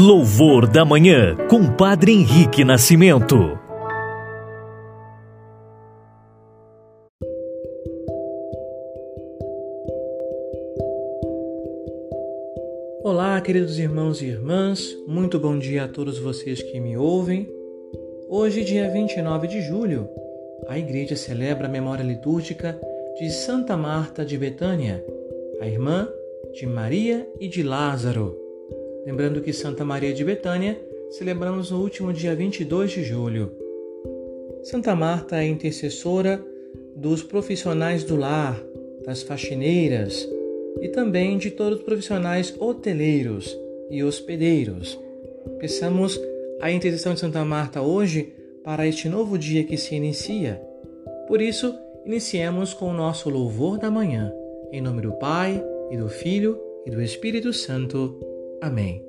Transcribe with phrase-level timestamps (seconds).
[0.00, 3.34] Louvor da Manhã, com Padre Henrique Nascimento.
[13.02, 17.48] Olá, queridos irmãos e irmãs, muito bom dia a todos vocês que me ouvem.
[18.28, 20.08] Hoje, dia 29 de julho,
[20.68, 22.80] a Igreja celebra a memória litúrgica
[23.18, 25.04] de Santa Marta de Betânia,
[25.60, 26.08] a irmã
[26.54, 28.47] de Maria e de Lázaro.
[29.06, 30.78] Lembrando que Santa Maria de Betânia
[31.10, 33.50] celebramos no último dia 22 de julho.
[34.62, 36.44] Santa Marta é intercessora
[36.94, 38.60] dos profissionais do lar,
[39.04, 40.28] das faxineiras
[40.80, 43.58] e também de todos os profissionais hoteleiros
[43.90, 44.98] e hospedeiros.
[45.58, 46.20] Peçamos
[46.60, 50.60] a intercessão de Santa Marta hoje para este novo dia que se inicia.
[51.26, 54.32] Por isso, iniciemos com o nosso louvor da manhã.
[54.70, 58.18] Em nome do Pai, e do Filho, e do Espírito Santo.
[58.60, 59.02] Amém.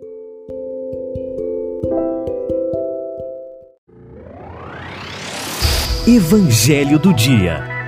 [6.08, 7.80] Evangelho do Dia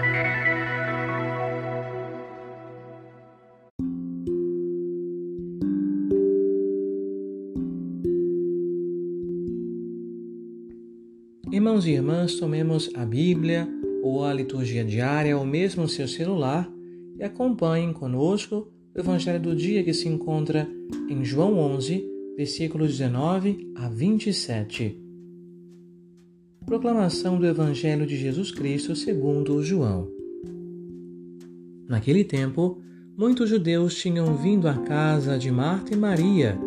[11.52, 13.68] Irmãos e irmãs, tomemos a Bíblia
[14.02, 16.72] ou a liturgia diária ou mesmo o seu celular
[17.20, 20.68] e acompanhem conosco o Evangelho do dia que se encontra
[21.10, 24.98] em João 11, versículos 19 a 27.
[26.66, 30.10] Proclamação do Evangelho de Jesus Cristo segundo João.
[31.88, 32.82] Naquele tempo,
[33.18, 36.58] muitos judeus tinham vindo à casa de Marta e Maria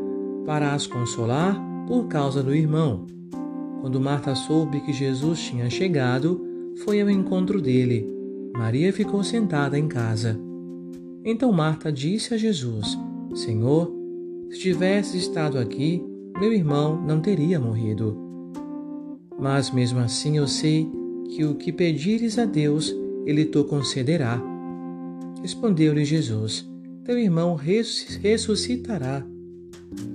[0.47, 3.06] para as consolar por causa do irmão.
[3.83, 6.42] Quando Marta soube que Jesus tinha chegado,
[6.84, 8.06] foi ao encontro dele.
[8.56, 10.41] Maria ficou sentada em casa.
[11.25, 12.98] Então Marta disse a Jesus:
[13.34, 13.91] Senhor,
[14.50, 16.05] se tivesse estado aqui,
[16.39, 18.17] meu irmão não teria morrido.
[19.39, 20.86] Mas mesmo assim eu sei
[21.34, 24.40] que o que pedires a Deus, ele te concederá.
[25.40, 26.68] Respondeu-lhe Jesus:
[27.05, 29.27] Teu irmão ressuscitará.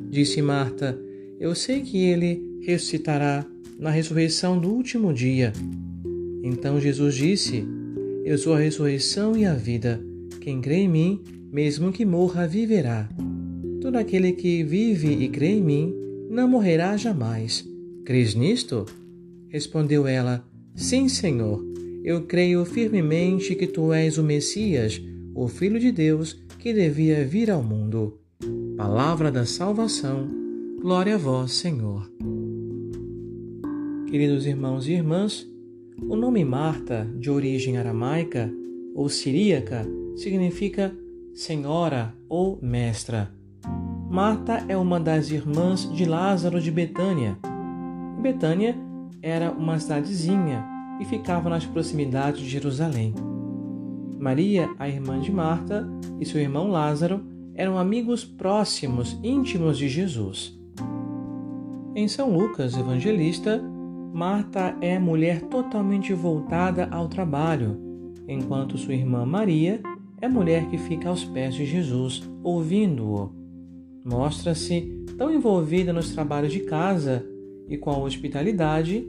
[0.09, 0.99] Disse Marta:
[1.39, 3.45] Eu sei que ele ressuscitará
[3.79, 5.53] na ressurreição do último dia.
[6.43, 7.65] Então Jesus disse:
[8.23, 10.08] Eu sou a ressurreição e a vida.
[10.41, 13.09] Quem crê em mim, mesmo que morra, viverá.
[13.81, 15.93] Todo aquele que vive e crê em mim,
[16.29, 17.67] não morrerá jamais.
[18.05, 18.85] Crês nisto?
[19.47, 20.43] Respondeu ela:
[20.75, 21.67] Sim, Senhor.
[22.03, 25.01] Eu creio firmemente que tu és o Messias,
[25.35, 28.17] o Filho de Deus, que devia vir ao mundo.
[28.77, 30.29] Palavra da salvação.
[30.81, 32.09] Glória a vós, Senhor.
[34.09, 35.45] Queridos irmãos e irmãs,
[36.01, 38.51] o nome Marta, de origem aramaica
[38.95, 39.85] ou siríaca,
[40.19, 40.93] significa
[41.33, 43.33] senhora ou mestra.
[44.09, 47.37] Marta é uma das irmãs de Lázaro de Betânia.
[48.21, 48.75] Betânia
[49.21, 50.65] era uma cidadezinha
[50.99, 53.13] e ficava nas proximidades de Jerusalém.
[54.19, 55.87] Maria, a irmã de Marta,
[56.19, 57.23] e seu irmão Lázaro
[57.55, 60.59] eram amigos próximos, íntimos de Jesus.
[61.95, 63.63] Em São Lucas, evangelista,
[64.13, 67.79] Marta é mulher totalmente voltada ao trabalho,
[68.27, 69.81] enquanto sua irmã Maria
[70.21, 73.31] é a mulher que fica aos pés de Jesus, ouvindo-o.
[74.03, 77.25] Mostra-se tão envolvida nos trabalhos de casa
[77.67, 79.07] e com a hospitalidade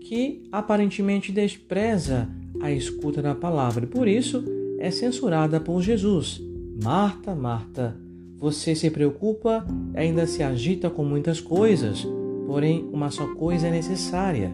[0.00, 2.28] que aparentemente despreza
[2.60, 4.44] a escuta da palavra e por isso
[4.78, 6.40] é censurada por Jesus.
[6.82, 7.96] Marta, Marta,
[8.36, 12.06] você se preocupa e ainda se agita com muitas coisas,
[12.46, 14.50] porém uma só coisa é necessária.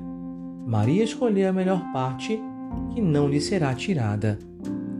[0.66, 2.38] Maria escolheu a melhor parte
[2.92, 4.38] que não lhe será tirada.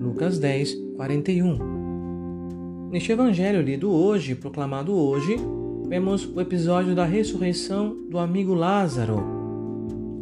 [0.01, 2.89] Lucas 10, 41.
[2.91, 5.37] Neste evangelho lido hoje, proclamado hoje,
[5.87, 9.23] vemos o episódio da ressurreição do amigo Lázaro.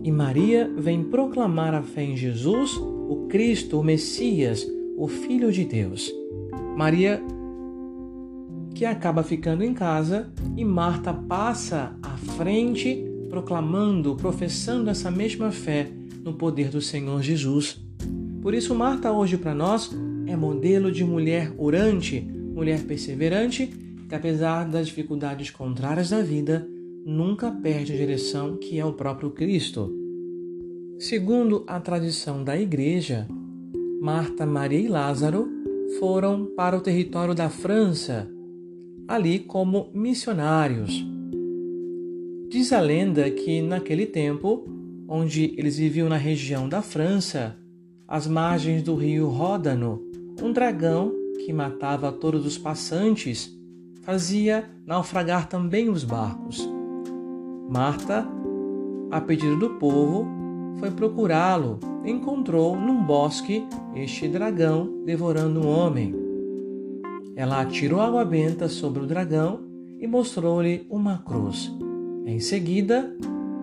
[0.02, 4.66] E Maria vem proclamar a fé em Jesus, o Cristo, o Messias,
[4.98, 6.12] o Filho de Deus.
[6.76, 7.22] Maria
[8.74, 15.88] que acaba ficando em casa e Marta passa à frente proclamando, professando essa mesma fé
[16.24, 17.80] no poder do Senhor Jesus.
[18.42, 19.90] Por isso, Marta, hoje para nós,
[20.26, 23.70] é modelo de mulher orante, mulher perseverante,
[24.08, 26.68] que apesar das dificuldades contrárias da vida,
[27.04, 29.92] nunca perde a direção que é o próprio Cristo.
[30.98, 33.26] Segundo a tradição da Igreja,
[34.00, 35.48] Marta, Maria e Lázaro
[35.98, 38.30] foram para o território da França,
[39.06, 41.04] ali como missionários.
[42.48, 44.64] Diz a lenda que naquele tempo,
[45.08, 47.56] onde eles viviam na região da França,
[48.06, 50.00] às margens do rio Ródano,
[50.42, 51.12] um dragão
[51.44, 53.56] que matava todos os passantes
[54.02, 56.68] fazia naufragar também os barcos.
[57.68, 58.26] Marta,
[59.10, 60.26] a pedido do povo,
[60.78, 61.78] foi procurá-lo.
[62.04, 66.14] Encontrou num bosque este dragão devorando um homem.
[67.34, 69.60] Ela atirou água benta sobre o dragão
[69.98, 71.74] e mostrou-lhe uma cruz.
[72.26, 73.16] Em seguida,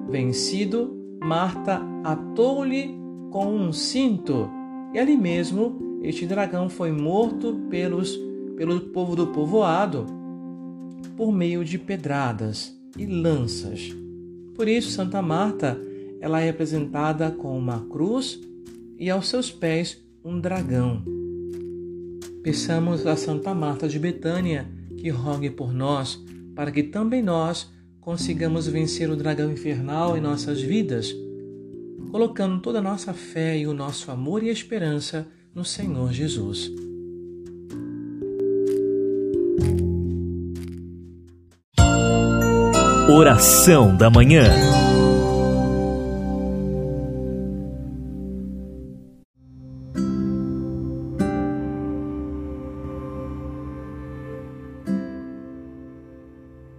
[0.10, 4.50] vencido, Marta atou-lhe com um cinto,
[4.94, 8.18] e ali mesmo este dragão foi morto pelos,
[8.58, 10.06] pelo povo do povoado
[11.16, 13.96] por meio de pedradas e lanças.
[14.56, 15.80] Por isso, Santa Marta
[16.20, 18.40] ela é representada com uma cruz
[18.98, 21.04] e aos seus pés um dragão.
[22.44, 26.24] Peçamos a Santa Marta de Betânia que rogue por nós,
[26.56, 31.16] para que também nós consigamos vencer o dragão infernal em nossas vidas,
[32.12, 36.72] colocando toda a nossa fé e o nosso amor e esperança no Senhor Jesus.
[43.10, 44.44] Oração da Manhã.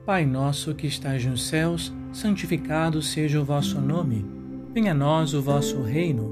[0.07, 4.25] Pai nosso que estais nos céus, santificado seja o vosso nome.
[4.73, 6.32] Venha a nós o vosso reino.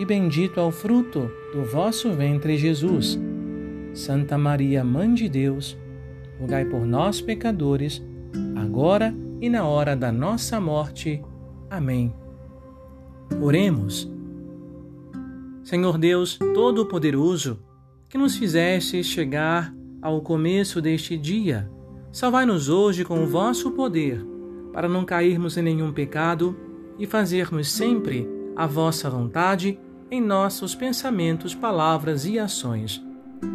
[0.00, 3.20] e bendito é o fruto do vosso ventre, Jesus.
[3.92, 5.76] Santa Maria, Mãe de Deus,
[6.40, 8.02] rogai por nós, pecadores,
[8.56, 11.22] agora e na hora da nossa morte.
[11.68, 12.14] Amém.
[13.42, 14.10] Oremos.
[15.62, 17.60] Senhor Deus Todo-Poderoso,
[18.08, 19.70] que nos fizeste chegar
[20.00, 21.70] ao começo deste dia,
[22.10, 24.24] salvai-nos hoje com o vosso poder,
[24.72, 26.56] para não cairmos em nenhum pecado
[26.98, 28.26] e fazermos sempre
[28.56, 29.78] a vossa vontade
[30.10, 33.02] em nossos pensamentos, palavras e ações.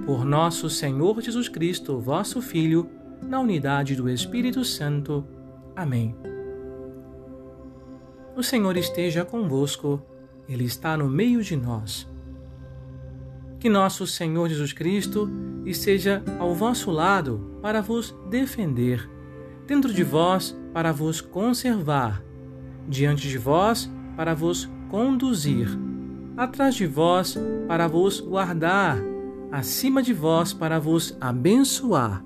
[0.05, 2.89] Por nosso Senhor Jesus Cristo, vosso Filho,
[3.21, 5.25] na unidade do Espírito Santo.
[5.75, 6.15] Amém.
[8.35, 10.01] O Senhor esteja convosco,
[10.47, 12.07] Ele está no meio de nós.
[13.59, 15.29] Que nosso Senhor Jesus Cristo
[15.65, 19.09] esteja ao vosso lado para vos defender,
[19.67, 22.23] dentro de vós para vos conservar,
[22.87, 25.67] diante de vós para vos conduzir,
[26.37, 27.37] atrás de vós
[27.67, 28.97] para vos guardar,
[29.51, 32.23] acima de vós para vos abençoar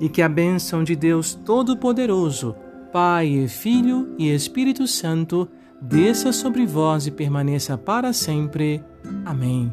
[0.00, 2.56] e que a bênção de Deus Todo-Poderoso,
[2.92, 5.48] Pai, Filho e Espírito Santo,
[5.80, 8.82] desça sobre vós e permaneça para sempre.
[9.24, 9.72] Amém.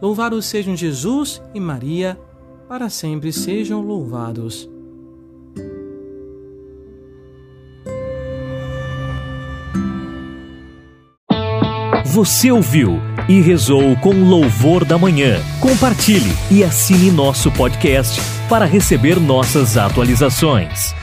[0.00, 2.20] Louvados sejam Jesus e Maria,
[2.68, 4.73] para sempre sejam louvados.
[12.14, 15.42] Você ouviu e rezou com louvor da manhã.
[15.58, 20.94] Compartilhe e assine nosso podcast para receber nossas atualizações.